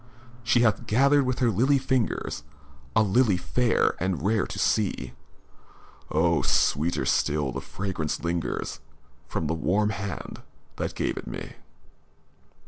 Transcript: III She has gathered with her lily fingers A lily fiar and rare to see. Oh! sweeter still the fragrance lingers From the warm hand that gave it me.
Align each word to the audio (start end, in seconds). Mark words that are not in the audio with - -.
III 0.37 0.41
She 0.43 0.59
has 0.61 0.79
gathered 0.87 1.25
with 1.27 1.37
her 1.37 1.51
lily 1.51 1.77
fingers 1.77 2.41
A 2.95 3.03
lily 3.03 3.37
fiar 3.37 3.93
and 3.99 4.23
rare 4.25 4.47
to 4.47 4.57
see. 4.57 5.13
Oh! 6.09 6.41
sweeter 6.41 7.05
still 7.05 7.51
the 7.51 7.61
fragrance 7.61 8.23
lingers 8.23 8.79
From 9.27 9.45
the 9.45 9.53
warm 9.53 9.91
hand 9.91 10.41
that 10.77 10.95
gave 10.95 11.17
it 11.17 11.27
me. 11.27 11.53